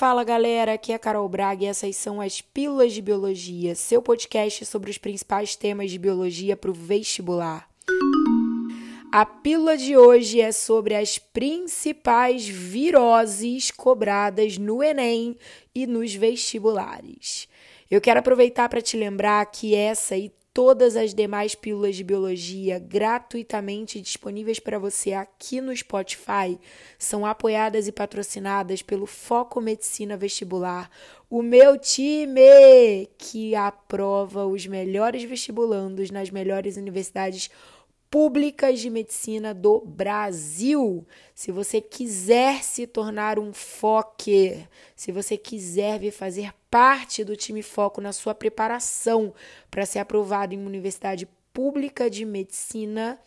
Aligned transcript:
Fala 0.00 0.24
galera, 0.24 0.72
aqui 0.72 0.92
é 0.92 0.94
a 0.94 0.98
Carol 0.98 1.28
Braga 1.28 1.62
e 1.62 1.66
essas 1.66 1.94
são 1.94 2.22
as 2.22 2.40
Pílulas 2.40 2.94
de 2.94 3.02
Biologia, 3.02 3.74
seu 3.74 4.00
podcast 4.00 4.64
sobre 4.64 4.90
os 4.90 4.96
principais 4.96 5.54
temas 5.54 5.90
de 5.90 5.98
biologia 5.98 6.56
para 6.56 6.70
o 6.70 6.72
vestibular. 6.72 7.68
A 9.12 9.26
pílula 9.26 9.76
de 9.76 9.98
hoje 9.98 10.40
é 10.40 10.52
sobre 10.52 10.94
as 10.94 11.18
principais 11.18 12.48
viroses 12.48 13.70
cobradas 13.70 14.56
no 14.56 14.82
Enem 14.82 15.36
e 15.74 15.86
nos 15.86 16.14
vestibulares. 16.14 17.46
Eu 17.90 18.00
quero 18.00 18.20
aproveitar 18.20 18.70
para 18.70 18.80
te 18.80 18.96
lembrar 18.96 19.44
que 19.50 19.74
essa 19.74 20.16
e 20.16 20.32
todas 20.52 20.96
as 20.96 21.14
demais 21.14 21.54
pílulas 21.54 21.94
de 21.94 22.04
biologia 22.04 22.78
gratuitamente 22.78 24.00
disponíveis 24.00 24.58
para 24.58 24.78
você 24.78 25.12
aqui 25.12 25.60
no 25.60 25.74
Spotify 25.76 26.58
são 26.98 27.24
apoiadas 27.24 27.86
e 27.86 27.92
patrocinadas 27.92 28.82
pelo 28.82 29.06
Foco 29.06 29.60
Medicina 29.60 30.16
Vestibular, 30.16 30.90
o 31.28 31.42
meu 31.42 31.78
time 31.78 33.08
que 33.16 33.54
aprova 33.54 34.44
os 34.44 34.66
melhores 34.66 35.22
vestibulandos 35.22 36.10
nas 36.10 36.30
melhores 36.30 36.76
universidades 36.76 37.48
públicas 38.10 38.80
de 38.80 38.90
medicina 38.90 39.54
do 39.54 39.80
Brasil. 39.80 41.06
Se 41.32 41.52
você 41.52 41.80
quiser 41.80 42.64
se 42.64 42.86
tornar 42.86 43.38
um 43.38 43.52
foque, 43.52 44.66
se 44.96 45.12
você 45.12 45.36
quiser 45.36 46.00
vir 46.00 46.10
fazer 46.10 46.52
parte 46.70 47.24
do 47.24 47.36
time 47.36 47.62
Foco 47.62 48.00
na 48.00 48.12
sua 48.12 48.34
preparação 48.34 49.34
para 49.70 49.84
ser 49.84 49.98
aprovado 49.98 50.54
em 50.54 50.58
uma 50.58 50.68
universidade 50.68 51.26
pública 51.52 52.08
de 52.08 52.24
medicina, 52.24 53.18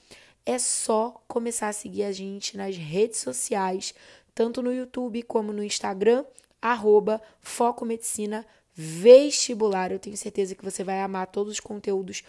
é 0.45 0.57
só 0.57 1.21
começar 1.27 1.69
a 1.69 1.73
seguir 1.73 2.03
a 2.03 2.11
gente 2.11 2.55
nas 2.57 2.75
redes 2.75 3.19
sociais, 3.19 3.93
tanto 4.33 4.61
no 4.61 4.73
YouTube 4.73 5.21
como 5.23 5.51
no 5.51 5.63
Instagram, 5.63 6.25
arroba 6.61 7.21
Foco 7.41 7.85
Medicina 7.85 8.45
Vestibular. 8.73 9.91
Eu 9.91 9.99
tenho 9.99 10.17
certeza 10.17 10.55
que 10.55 10.63
você 10.63 10.83
vai 10.83 11.01
amar 11.01 11.27
todos 11.27 11.53
os 11.53 11.59
conteúdos 11.59 12.23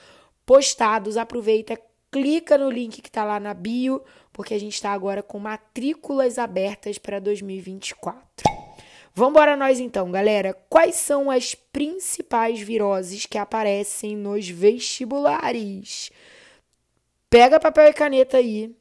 postados. 0.44 1.16
Aproveita, 1.16 1.80
clica 2.10 2.58
no 2.58 2.68
link 2.68 3.00
que 3.00 3.08
está 3.08 3.24
lá 3.24 3.40
na 3.40 3.54
bio, 3.54 4.02
porque 4.32 4.54
a 4.54 4.58
gente 4.60 4.74
está 4.74 4.92
agora 4.92 5.22
com 5.22 5.38
matrículas 5.38 6.38
abertas 6.38 6.98
para 6.98 7.18
2024. 7.18 8.53
Vamos 9.16 9.30
embora 9.30 9.56
nós 9.56 9.78
então, 9.78 10.10
galera. 10.10 10.54
Quais 10.68 10.96
são 10.96 11.30
as 11.30 11.54
principais 11.54 12.58
viroses 12.58 13.26
que 13.26 13.38
aparecem 13.38 14.16
nos 14.16 14.48
vestibulares? 14.48 16.10
Pega 17.30 17.60
papel 17.60 17.90
e 17.90 17.92
caneta 17.92 18.38
aí, 18.38 18.74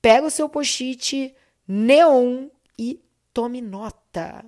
pega 0.00 0.28
o 0.28 0.30
seu 0.30 0.48
post-it 0.48 1.34
neon 1.66 2.48
e 2.78 3.00
tome 3.32 3.60
nota. 3.60 4.44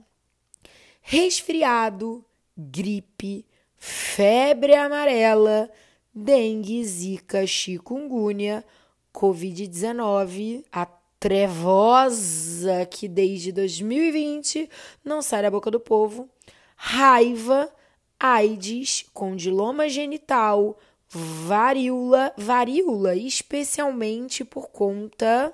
Resfriado, 1.03 2.25
gripe, 2.57 3.45
febre 3.77 4.75
amarela, 4.75 5.69
dengue, 6.15 6.85
zika, 6.85 7.45
chikungunya, 7.45 8.65
covid-19, 9.13 10.65
a 10.71 10.87
trevosa 11.19 12.86
que 12.86 13.09
desde 13.09 13.53
2020 13.53 14.69
não 15.05 15.23
sai 15.23 15.42
da 15.42 15.50
boca 15.50 15.70
do 15.70 15.81
povo, 15.81 16.28
raiva, 16.77 17.73
AIDS, 18.19 19.06
condiloma 19.12 19.89
genital, 19.89 20.78
varíola, 21.08 22.33
varíola, 22.36 23.14
especialmente 23.14 24.45
por 24.45 24.69
conta 24.69 25.53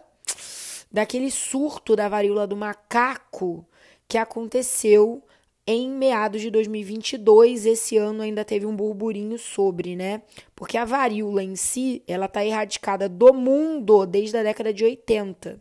daquele 0.90 1.30
surto 1.30 1.96
da 1.96 2.08
varíola 2.08 2.46
do 2.46 2.56
macaco 2.56 3.66
que 4.06 4.18
aconteceu 4.18 5.22
em 5.66 5.88
meados 5.88 6.40
de 6.40 6.50
2022, 6.50 7.66
esse 7.66 7.96
ano 7.96 8.22
ainda 8.22 8.44
teve 8.44 8.66
um 8.66 8.74
burburinho 8.74 9.38
sobre, 9.38 9.94
né? 9.94 10.22
Porque 10.56 10.76
a 10.76 10.84
varíola 10.84 11.42
em 11.42 11.54
si, 11.54 12.02
ela 12.06 12.26
tá 12.26 12.44
erradicada 12.44 13.08
do 13.08 13.32
mundo 13.32 14.04
desde 14.04 14.36
a 14.36 14.42
década 14.42 14.72
de 14.72 14.84
80. 14.84 15.60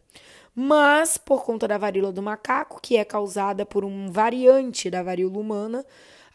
Mas 0.56 1.18
por 1.18 1.46
conta 1.46 1.68
da 1.68 1.78
varíola 1.78 2.12
do 2.12 2.22
macaco, 2.22 2.82
que 2.82 2.98
é 2.98 3.06
causada 3.06 3.66
por 3.66 3.86
um 3.86 4.12
variante 4.12 4.90
da 4.90 5.04
varíola 5.04 5.38
humana, 5.38 5.86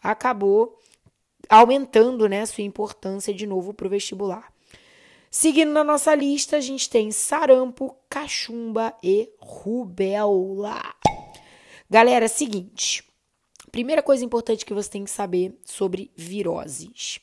acabou 0.01 0.79
aumentando, 1.49 2.27
né, 2.27 2.45
sua 2.45 2.63
importância 2.63 3.33
de 3.33 3.45
novo 3.45 3.73
para 3.73 3.87
o 3.87 3.89
vestibular. 3.89 4.51
Seguindo 5.29 5.71
na 5.71 5.83
nossa 5.83 6.15
lista, 6.15 6.57
a 6.57 6.61
gente 6.61 6.89
tem 6.89 7.11
sarampo, 7.11 7.95
cachumba 8.09 8.93
e 9.03 9.29
rubéola. 9.39 10.81
Galera, 11.89 12.27
seguinte, 12.27 13.06
Primeira 13.71 14.01
coisa 14.01 14.23
importante 14.23 14.65
que 14.65 14.73
você 14.73 14.89
tem 14.89 15.03
que 15.03 15.11
saber 15.11 15.59
sobre 15.65 16.11
viroses. 16.15 17.19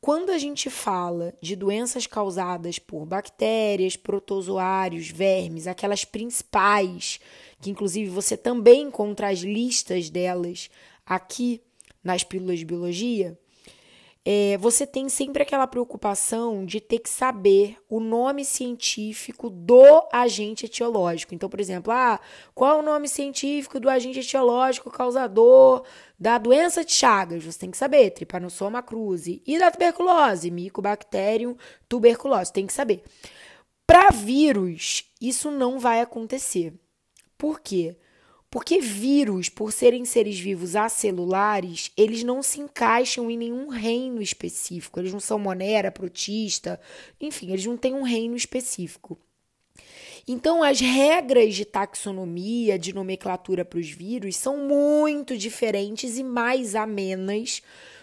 Quando 0.00 0.30
a 0.30 0.38
gente 0.38 0.70
fala 0.70 1.34
de 1.40 1.56
doenças 1.56 2.06
causadas 2.06 2.78
por 2.78 3.04
bactérias, 3.04 3.96
protozoários, 3.96 5.08
vermes, 5.08 5.66
aquelas 5.66 6.04
principais, 6.04 7.18
que 7.60 7.70
inclusive 7.70 8.08
você 8.08 8.36
também 8.36 8.82
encontra 8.82 9.28
as 9.28 9.40
listas 9.40 10.08
delas 10.08 10.70
aqui 11.04 11.60
nas 12.02 12.22
pílulas 12.22 12.60
de 12.60 12.64
biologia, 12.64 13.36
é, 14.30 14.58
você 14.58 14.86
tem 14.86 15.08
sempre 15.08 15.42
aquela 15.42 15.66
preocupação 15.66 16.66
de 16.66 16.82
ter 16.82 16.98
que 16.98 17.08
saber 17.08 17.78
o 17.88 17.98
nome 17.98 18.44
científico 18.44 19.48
do 19.48 20.06
agente 20.12 20.66
etiológico. 20.66 21.34
Então, 21.34 21.48
por 21.48 21.58
exemplo, 21.58 21.90
ah, 21.90 22.20
qual 22.54 22.76
é 22.76 22.78
o 22.78 22.84
nome 22.84 23.08
científico 23.08 23.80
do 23.80 23.88
agente 23.88 24.20
etiológico 24.20 24.90
causador 24.90 25.82
da 26.20 26.36
doença 26.36 26.84
de 26.84 26.92
Chagas? 26.92 27.42
Você 27.42 27.58
tem 27.58 27.70
que 27.70 27.78
saber, 27.78 28.10
Trypanosoma 28.10 28.82
cruzi. 28.82 29.42
E 29.46 29.58
da 29.58 29.70
tuberculose, 29.70 30.50
Mycobacterium 30.50 31.56
tuberculose, 31.88 32.52
tem 32.52 32.66
que 32.66 32.74
saber. 32.74 33.02
Para 33.86 34.10
vírus, 34.10 35.10
isso 35.18 35.50
não 35.50 35.78
vai 35.78 36.02
acontecer. 36.02 36.74
Por 37.38 37.60
quê? 37.60 37.96
Porque 38.50 38.80
vírus, 38.80 39.50
por 39.50 39.72
serem 39.72 40.06
seres 40.06 40.38
vivos 40.38 40.74
acelulares, 40.74 41.92
eles 41.96 42.24
não 42.24 42.42
se 42.42 42.60
encaixam 42.60 43.30
em 43.30 43.36
nenhum 43.36 43.68
reino 43.68 44.22
específico. 44.22 44.98
Eles 44.98 45.12
não 45.12 45.20
são 45.20 45.38
monera, 45.38 45.90
protista, 45.90 46.80
enfim, 47.20 47.52
eles 47.52 47.66
não 47.66 47.76
têm 47.76 47.94
um 47.94 48.02
reino 48.02 48.34
específico. 48.34 49.18
Então, 50.26 50.62
as 50.62 50.80
regras 50.80 51.54
de 51.54 51.64
taxonomia, 51.64 52.78
de 52.78 52.94
nomenclatura 52.94 53.64
para 53.64 53.78
os 53.78 53.90
vírus 53.90 54.36
são 54.36 54.58
muito 54.58 55.36
diferentes 55.36 56.18
e 56.18 56.22
mais 56.22 56.74
amenas 56.74 57.62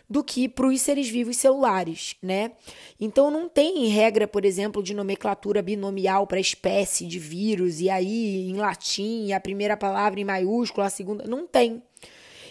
do 0.09 0.23
que 0.23 0.47
para 0.47 0.67
os 0.67 0.81
seres 0.81 1.09
vivos 1.09 1.37
celulares, 1.37 2.15
né? 2.21 2.51
Então 2.99 3.31
não 3.31 3.49
tem 3.49 3.87
regra, 3.87 4.27
por 4.27 4.45
exemplo, 4.45 4.83
de 4.83 4.93
nomenclatura 4.93 5.61
binomial 5.61 6.27
para 6.27 6.39
espécie 6.39 7.05
de 7.05 7.19
vírus 7.19 7.79
e 7.79 7.89
aí 7.89 8.49
em 8.49 8.55
latim 8.55 9.31
a 9.31 9.39
primeira 9.39 9.75
palavra 9.75 10.19
em 10.19 10.25
maiúsculo, 10.25 10.85
a 10.85 10.89
segunda 10.89 11.25
não 11.25 11.47
tem. 11.47 11.81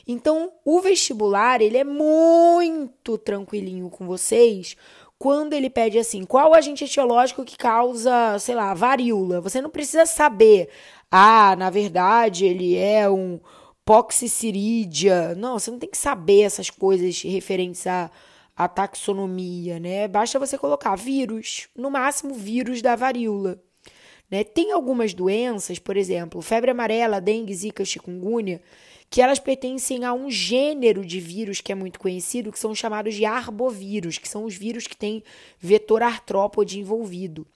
Então, 0.06 0.52
o 0.64 0.80
vestibular, 0.80 1.62
ele 1.62 1.78
é 1.78 1.84
muito 1.84 3.16
tranquilinho 3.16 3.88
com 3.88 4.06
vocês, 4.06 4.76
quando 5.18 5.54
ele 5.54 5.70
pede 5.70 5.98
assim, 5.98 6.24
qual 6.24 6.52
agente 6.52 6.84
etiológico 6.84 7.44
que 7.44 7.56
causa, 7.56 8.38
sei 8.38 8.54
lá, 8.54 8.74
varíola? 8.74 9.40
Você 9.40 9.60
não 9.62 9.70
precisa 9.70 10.04
saber. 10.04 10.68
Ah, 11.10 11.54
na 11.56 11.70
verdade, 11.70 12.44
ele 12.44 12.76
é 12.76 13.08
um 13.08 13.40
poxicirídea. 13.84 15.34
Não, 15.34 15.58
você 15.58 15.70
não 15.70 15.78
tem 15.78 15.90
que 15.90 15.98
saber 15.98 16.42
essas 16.42 16.70
coisas 16.70 17.22
referentes 17.22 17.86
à, 17.86 18.10
à 18.56 18.68
taxonomia, 18.68 19.78
né? 19.78 20.08
Basta 20.08 20.38
você 20.38 20.56
colocar 20.56 20.96
vírus, 20.96 21.68
no 21.76 21.90
máximo 21.90 22.34
vírus 22.34 22.80
da 22.80 22.96
varíola. 22.96 23.60
Né? 24.30 24.42
Tem 24.42 24.72
algumas 24.72 25.12
doenças, 25.12 25.78
por 25.78 25.96
exemplo, 25.96 26.40
febre 26.40 26.70
amarela, 26.70 27.20
dengue, 27.20 27.54
zika, 27.54 27.84
chikungunya, 27.84 28.60
que 29.10 29.20
elas 29.20 29.38
pertencem 29.38 30.04
a 30.04 30.12
um 30.12 30.30
gênero 30.30 31.04
de 31.04 31.20
vírus 31.20 31.60
que 31.60 31.70
é 31.70 31.74
muito 31.74 32.00
conhecido, 32.00 32.50
que 32.50 32.58
são 32.58 32.74
chamados 32.74 33.14
de 33.14 33.24
arbovírus, 33.24 34.18
que 34.18 34.28
são 34.28 34.44
os 34.44 34.56
vírus 34.56 34.86
que 34.86 34.96
têm 34.96 35.22
vetor 35.60 36.02
artrópode 36.02 36.80
envolvido. 36.80 37.46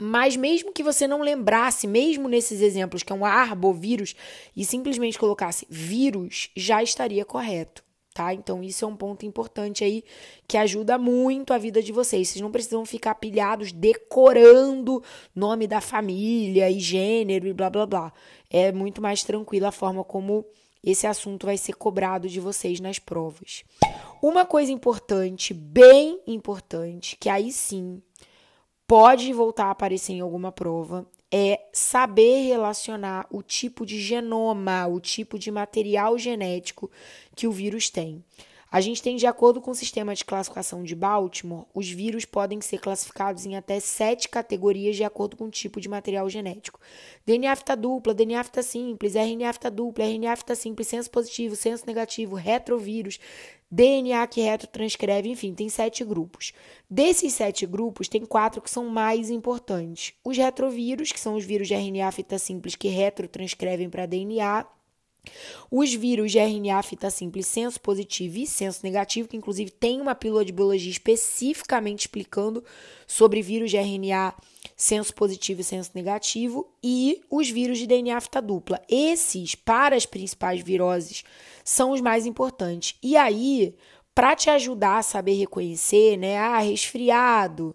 Mas 0.00 0.36
mesmo 0.36 0.72
que 0.72 0.82
você 0.82 1.06
não 1.06 1.22
lembrasse, 1.22 1.86
mesmo 1.86 2.28
nesses 2.28 2.60
exemplos 2.60 3.02
que 3.02 3.12
é 3.12 3.16
um 3.16 3.24
arbovírus, 3.24 4.14
e 4.56 4.64
simplesmente 4.64 5.18
colocasse 5.18 5.66
vírus, 5.68 6.50
já 6.56 6.82
estaria 6.82 7.24
correto, 7.24 7.84
tá? 8.12 8.34
Então 8.34 8.62
isso 8.62 8.84
é 8.84 8.88
um 8.88 8.96
ponto 8.96 9.24
importante 9.24 9.84
aí 9.84 10.02
que 10.48 10.56
ajuda 10.56 10.98
muito 10.98 11.52
a 11.52 11.58
vida 11.58 11.82
de 11.82 11.92
vocês. 11.92 12.28
Vocês 12.28 12.42
não 12.42 12.50
precisam 12.50 12.84
ficar 12.84 13.14
pilhados 13.16 13.72
decorando 13.72 15.02
nome 15.34 15.66
da 15.66 15.80
família 15.80 16.70
e 16.70 16.80
gênero 16.80 17.46
e 17.46 17.52
blá 17.52 17.70
blá 17.70 17.86
blá. 17.86 18.12
É 18.50 18.72
muito 18.72 19.00
mais 19.00 19.22
tranquila 19.22 19.68
a 19.68 19.72
forma 19.72 20.02
como 20.02 20.44
esse 20.82 21.06
assunto 21.06 21.46
vai 21.46 21.56
ser 21.56 21.74
cobrado 21.74 22.28
de 22.28 22.40
vocês 22.40 22.80
nas 22.80 22.98
provas. 22.98 23.62
Uma 24.20 24.44
coisa 24.44 24.72
importante, 24.72 25.54
bem 25.54 26.20
importante, 26.26 27.16
que 27.16 27.28
aí 27.28 27.52
sim 27.52 28.02
pode 28.86 29.32
voltar 29.32 29.66
a 29.66 29.70
aparecer 29.70 30.12
em 30.12 30.20
alguma 30.20 30.52
prova 30.52 31.06
é 31.30 31.60
saber 31.72 32.46
relacionar 32.46 33.26
o 33.30 33.42
tipo 33.42 33.86
de 33.86 33.98
genoma, 33.98 34.86
o 34.86 35.00
tipo 35.00 35.38
de 35.38 35.50
material 35.50 36.18
genético 36.18 36.90
que 37.34 37.46
o 37.46 37.52
vírus 37.52 37.88
tem. 37.88 38.22
A 38.72 38.80
gente 38.80 39.02
tem, 39.02 39.16
de 39.16 39.26
acordo 39.26 39.60
com 39.60 39.70
o 39.70 39.74
sistema 39.74 40.14
de 40.14 40.24
classificação 40.24 40.82
de 40.82 40.94
Baltimore, 40.94 41.66
os 41.74 41.90
vírus 41.90 42.24
podem 42.24 42.58
ser 42.62 42.78
classificados 42.78 43.44
em 43.44 43.54
até 43.54 43.78
sete 43.78 44.30
categorias 44.30 44.96
de 44.96 45.04
acordo 45.04 45.36
com 45.36 45.44
o 45.44 45.50
tipo 45.50 45.78
de 45.78 45.90
material 45.90 46.26
genético. 46.30 46.80
DNA 47.26 47.54
fita 47.54 47.76
dupla, 47.76 48.14
DNA 48.14 48.42
fita 48.44 48.62
simples, 48.62 49.14
RNA 49.14 49.52
fita 49.52 49.70
dupla, 49.70 50.06
RNA 50.06 50.36
fita 50.36 50.54
simples, 50.54 50.88
senso 50.88 51.10
positivo, 51.10 51.54
senso 51.54 51.84
negativo, 51.86 52.34
retrovírus, 52.34 53.20
DNA 53.74 54.26
que 54.26 54.42
retrotranscreve, 54.42 55.30
enfim, 55.30 55.54
tem 55.54 55.66
sete 55.70 56.04
grupos. 56.04 56.52
Desses 56.90 57.32
sete 57.32 57.64
grupos, 57.64 58.06
tem 58.06 58.22
quatro 58.22 58.60
que 58.60 58.70
são 58.70 58.86
mais 58.90 59.30
importantes. 59.30 60.12
Os 60.22 60.36
retrovírus, 60.36 61.10
que 61.10 61.18
são 61.18 61.36
os 61.36 61.44
vírus 61.44 61.68
de 61.68 61.74
RNA 61.74 62.12
fita 62.12 62.38
simples 62.38 62.76
que 62.76 62.88
retrotranscrevem 62.88 63.88
para 63.88 64.04
DNA, 64.04 64.66
os 65.70 65.94
vírus 65.94 66.32
de 66.32 66.38
RNA 66.38 66.82
fita 66.82 67.08
simples 67.08 67.46
senso 67.46 67.80
positivo 67.80 68.38
e 68.38 68.46
senso 68.46 68.80
negativo, 68.82 69.28
que 69.28 69.36
inclusive 69.36 69.70
tem 69.70 70.00
uma 70.00 70.14
pílula 70.14 70.44
de 70.44 70.52
biologia 70.52 70.90
especificamente 70.90 72.00
explicando 72.00 72.64
sobre 73.06 73.40
vírus 73.40 73.70
de 73.70 73.76
RNA 73.76 74.34
senso 74.76 75.14
positivo 75.14 75.60
e 75.60 75.64
senso 75.64 75.92
negativo, 75.94 76.68
e 76.82 77.22
os 77.30 77.48
vírus 77.48 77.78
de 77.78 77.86
DNA 77.86 78.20
fita 78.20 78.42
dupla. 78.42 78.82
Esses, 78.88 79.54
para 79.54 79.96
as 79.96 80.06
principais 80.06 80.60
viroses, 80.60 81.24
são 81.64 81.92
os 81.92 82.00
mais 82.00 82.26
importantes. 82.26 82.96
E 83.02 83.16
aí, 83.16 83.74
para 84.14 84.34
te 84.34 84.50
ajudar 84.50 84.98
a 84.98 85.02
saber 85.02 85.34
reconhecer, 85.34 86.16
né? 86.16 86.36
Ah, 86.36 86.58
resfriado, 86.58 87.74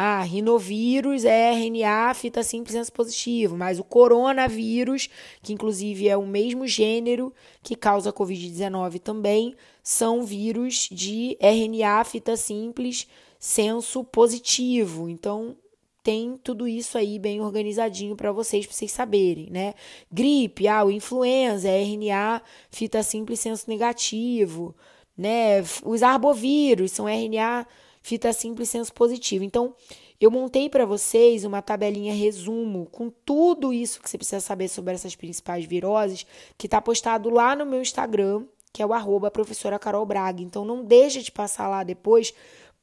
ah, 0.00 0.22
rinovírus 0.22 1.24
é 1.24 1.50
RNA 1.50 2.14
fita 2.14 2.44
simples 2.44 2.88
positivo, 2.88 3.56
mas 3.56 3.80
o 3.80 3.84
coronavírus, 3.84 5.10
que 5.42 5.52
inclusive 5.52 6.08
é 6.08 6.16
o 6.16 6.24
mesmo 6.24 6.68
gênero 6.68 7.34
que 7.64 7.74
causa 7.74 8.12
Covid-19 8.12 9.00
também, 9.00 9.56
são 9.82 10.24
vírus 10.24 10.88
de 10.92 11.36
RNA 11.40 12.04
fita 12.04 12.36
simples 12.36 13.08
senso 13.40 14.04
positivo. 14.04 15.08
Então, 15.08 15.56
tem 16.00 16.38
tudo 16.44 16.68
isso 16.68 16.96
aí 16.96 17.18
bem 17.18 17.40
organizadinho 17.40 18.14
para 18.14 18.30
vocês, 18.30 18.66
para 18.66 18.76
vocês 18.76 18.92
saberem, 18.92 19.50
né? 19.50 19.74
Gripe, 20.12 20.68
ah, 20.68 20.84
o 20.84 20.92
influenza, 20.92 21.68
RNA 21.68 22.40
fita 22.70 23.02
simples 23.02 23.40
senso 23.40 23.68
negativo, 23.68 24.76
né? 25.16 25.60
Os 25.84 26.04
arbovírus 26.04 26.92
são 26.92 27.08
RNA 27.08 27.66
fita 28.08 28.32
simples 28.32 28.70
senso 28.70 28.90
positivo. 28.94 29.44
Então, 29.44 29.74
eu 30.18 30.30
montei 30.30 30.70
para 30.70 30.86
vocês 30.86 31.44
uma 31.44 31.60
tabelinha 31.60 32.14
resumo 32.14 32.86
com 32.86 33.10
tudo 33.10 33.70
isso 33.70 34.00
que 34.00 34.08
você 34.08 34.16
precisa 34.16 34.40
saber 34.40 34.68
sobre 34.68 34.94
essas 34.94 35.14
principais 35.14 35.66
viroses, 35.66 36.24
que 36.56 36.66
está 36.66 36.80
postado 36.80 37.28
lá 37.28 37.54
no 37.54 37.66
meu 37.66 37.82
Instagram, 37.82 38.46
que 38.72 38.82
é 38.82 38.86
o 38.86 38.94
arroba 38.94 39.30
professora 39.30 39.78
Carol 39.78 40.06
Braga. 40.06 40.42
Então, 40.42 40.64
não 40.64 40.82
deixa 40.82 41.20
de 41.20 41.30
passar 41.30 41.68
lá 41.68 41.84
depois 41.84 42.32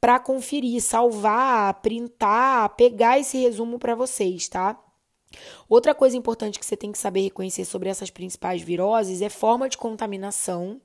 para 0.00 0.20
conferir, 0.20 0.80
salvar, 0.80 1.74
printar, 1.82 2.76
pegar 2.76 3.18
esse 3.18 3.36
resumo 3.36 3.80
para 3.80 3.96
vocês, 3.96 4.46
tá? 4.48 4.80
Outra 5.68 5.92
coisa 5.92 6.16
importante 6.16 6.56
que 6.56 6.64
você 6.64 6.76
tem 6.76 6.92
que 6.92 6.98
saber 6.98 7.22
reconhecer 7.22 7.64
sobre 7.64 7.88
essas 7.88 8.10
principais 8.10 8.62
viroses 8.62 9.20
é 9.20 9.28
forma 9.28 9.68
de 9.68 9.76
contaminação 9.76 10.80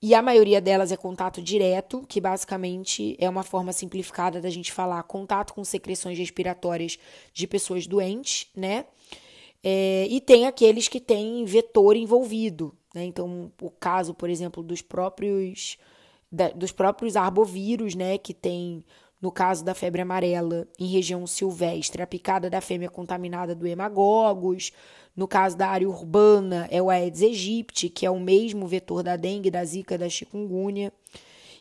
e 0.00 0.14
a 0.14 0.20
maioria 0.20 0.60
delas 0.60 0.92
é 0.92 0.96
contato 0.96 1.40
direto, 1.40 2.04
que 2.06 2.20
basicamente 2.20 3.16
é 3.18 3.28
uma 3.28 3.42
forma 3.42 3.72
simplificada 3.72 4.40
da 4.40 4.50
gente 4.50 4.72
falar 4.72 5.02
contato 5.04 5.54
com 5.54 5.64
secreções 5.64 6.18
respiratórias 6.18 6.98
de 7.32 7.46
pessoas 7.46 7.86
doentes, 7.86 8.48
né? 8.54 8.84
É, 9.64 10.06
e 10.08 10.20
tem 10.20 10.46
aqueles 10.46 10.86
que 10.86 11.00
têm 11.00 11.44
vetor 11.44 11.96
envolvido, 11.96 12.74
né? 12.94 13.04
Então, 13.04 13.50
o 13.60 13.70
caso, 13.70 14.14
por 14.14 14.28
exemplo, 14.28 14.62
dos 14.62 14.82
próprios 14.82 15.78
da, 16.30 16.50
dos 16.50 16.72
próprios 16.72 17.16
arbovírus, 17.16 17.94
né, 17.94 18.18
que 18.18 18.34
tem 18.34 18.84
no 19.20 19.32
caso 19.32 19.64
da 19.64 19.74
febre 19.74 20.02
amarela 20.02 20.68
em 20.78 20.86
região 20.86 21.26
silvestre, 21.26 22.02
a 22.02 22.06
picada 22.06 22.50
da 22.50 22.60
fêmea 22.60 22.90
contaminada 22.90 23.54
do 23.54 23.66
hemagogos, 23.66 24.72
no 25.16 25.26
caso 25.26 25.56
da 25.56 25.68
área 25.68 25.88
urbana, 25.88 26.68
é 26.70 26.82
o 26.82 26.90
Aedes 26.90 27.22
aegypti, 27.22 27.88
que 27.88 28.04
é 28.04 28.10
o 28.10 28.20
mesmo 28.20 28.66
vetor 28.66 29.02
da 29.02 29.16
dengue, 29.16 29.50
da 29.50 29.64
zika, 29.64 29.96
da 29.96 30.08
chikungunya. 30.08 30.92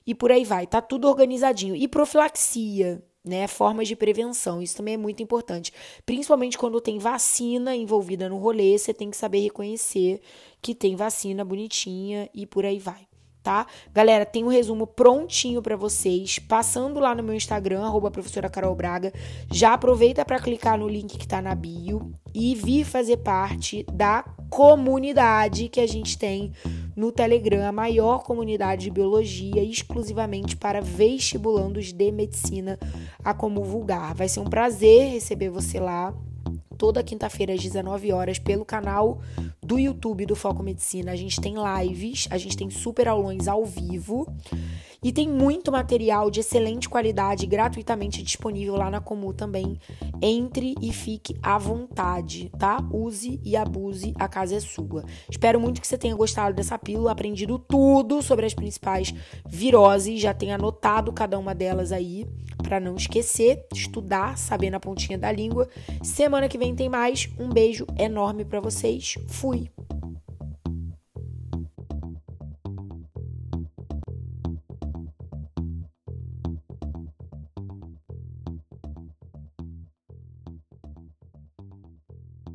E 0.05 0.13
por 0.13 0.31
aí 0.31 0.43
vai, 0.43 0.67
tá 0.67 0.81
tudo 0.81 1.07
organizadinho. 1.07 1.75
E 1.75 1.87
profilaxia, 1.87 3.01
né? 3.23 3.47
Formas 3.47 3.87
de 3.87 3.95
prevenção, 3.95 4.61
isso 4.61 4.75
também 4.75 4.95
é 4.95 4.97
muito 4.97 5.23
importante. 5.23 5.71
Principalmente 6.05 6.57
quando 6.57 6.81
tem 6.81 6.99
vacina 6.99 7.73
envolvida 7.73 8.27
no 8.27 8.37
rolê, 8.37 8.77
você 8.77 8.93
tem 8.93 9.09
que 9.09 9.17
saber 9.17 9.39
reconhecer 9.39 10.21
que 10.61 10.75
tem 10.75 10.95
vacina 10.95 11.45
bonitinha 11.45 12.29
e 12.33 12.45
por 12.45 12.65
aí 12.65 12.77
vai 12.77 13.07
tá? 13.45 13.67
Galera, 13.93 14.25
tem 14.25 14.43
um 14.43 14.47
resumo 14.47 14.87
prontinho 14.87 15.61
para 15.61 15.75
vocês, 15.75 16.39
passando 16.39 16.99
lá 16.99 17.13
no 17.13 17.21
meu 17.21 17.35
Instagram, 17.35 17.83
arroba 17.83 18.09
professora 18.09 18.49
Carol 18.49 18.73
Braga. 18.73 19.13
Já 19.51 19.73
aproveita 19.73 20.25
para 20.25 20.39
clicar 20.39 20.79
no 20.79 20.87
link 20.87 21.15
que 21.15 21.27
tá 21.27 21.43
na 21.43 21.53
bio 21.53 22.11
e 22.33 22.55
vir 22.55 22.83
fazer 22.83 23.17
parte 23.17 23.85
da 23.93 24.25
comunidade 24.49 25.69
que 25.69 25.79
a 25.79 25.87
gente 25.87 26.17
tem 26.17 26.53
no 26.95 27.11
Telegram, 27.11 27.67
a 27.67 27.71
maior 27.71 28.23
comunidade 28.23 28.85
de 28.85 28.91
biologia 28.91 29.63
exclusivamente 29.63 30.57
para 30.57 30.81
vestibulandos 30.81 31.93
de 31.93 32.11
medicina 32.11 32.79
a 33.23 33.31
como 33.31 33.63
vulgar. 33.63 34.15
Vai 34.15 34.27
ser 34.27 34.39
um 34.39 34.45
prazer 34.45 35.11
receber 35.11 35.49
você 35.49 35.79
lá 35.79 36.11
toda 36.75 37.03
quinta-feira 37.03 37.53
às 37.53 37.61
19 37.61 38.11
horas 38.11 38.39
pelo 38.39 38.65
canal 38.65 39.19
do 39.65 39.79
YouTube 39.79 40.25
do 40.25 40.35
Foco 40.35 40.61
Medicina. 40.61 41.11
A 41.11 41.15
gente 41.15 41.41
tem 41.41 41.55
lives, 41.55 42.27
a 42.29 42.37
gente 42.37 42.55
tem 42.55 42.69
super 42.69 43.07
aulões 43.07 43.47
ao 43.47 43.65
vivo 43.65 44.27
e 45.03 45.11
tem 45.11 45.29
muito 45.29 45.71
material 45.71 46.31
de 46.31 46.39
excelente 46.39 46.89
qualidade 46.89 47.45
gratuitamente 47.45 48.23
disponível 48.23 48.75
lá 48.75 48.89
na 48.89 48.99
Comu 48.99 49.33
também. 49.33 49.79
Entre 50.21 50.75
e 50.81 50.91
fique 50.91 51.35
à 51.43 51.57
vontade, 51.57 52.51
tá? 52.57 52.77
Use 52.91 53.39
e 53.43 53.55
abuse, 53.55 54.13
a 54.17 54.27
casa 54.27 54.55
é 54.55 54.59
sua. 54.59 55.03
Espero 55.29 55.59
muito 55.59 55.79
que 55.79 55.87
você 55.87 55.97
tenha 55.97 56.15
gostado 56.15 56.55
dessa 56.55 56.77
pílula, 56.77 57.11
aprendido 57.11 57.59
tudo 57.59 58.21
sobre 58.21 58.45
as 58.45 58.53
principais 58.53 59.13
viroses, 59.47 60.19
já 60.19 60.33
tenha 60.33 60.55
anotado 60.55 61.13
cada 61.13 61.37
uma 61.37 61.53
delas 61.53 61.91
aí 61.91 62.25
para 62.63 62.79
não 62.79 62.95
esquecer, 62.95 63.63
estudar, 63.71 64.39
saber 64.39 64.71
na 64.71 64.79
pontinha 64.79 65.19
da 65.19 65.31
língua. 65.31 65.69
Semana 66.01 66.49
que 66.49 66.57
vem 66.57 66.75
tem 66.75 66.89
mais. 66.89 67.29
Um 67.37 67.47
beijo 67.47 67.85
enorme 67.95 68.43
para 68.43 68.59
vocês. 68.59 69.15
Fui. 69.27 69.54